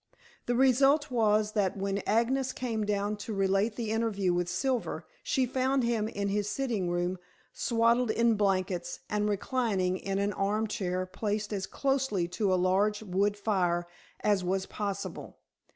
The 0.47 0.55
result 0.55 1.11
was 1.11 1.51
that 1.51 1.77
when 1.77 2.01
Agnes 2.07 2.53
came 2.53 2.85
down 2.87 3.17
to 3.17 3.35
relate 3.35 3.75
the 3.75 3.91
interview 3.91 4.33
with 4.33 4.49
Silver, 4.49 5.05
she 5.21 5.45
found 5.45 5.83
him 5.83 6.07
in 6.07 6.29
his 6.29 6.49
sitting 6.49 6.89
room 6.89 7.19
swathed 7.53 8.09
in 8.09 8.33
blankets, 8.33 9.01
and 9.11 9.29
reclining 9.29 9.97
in 9.99 10.17
an 10.17 10.33
arm 10.33 10.65
chair 10.65 11.05
placed 11.05 11.53
as 11.53 11.67
closely 11.67 12.27
to 12.29 12.51
a 12.51 12.55
large 12.57 13.03
wood 13.03 13.37
fire 13.37 13.85
as 14.21 14.43
was 14.43 14.65
possible. 14.65 15.37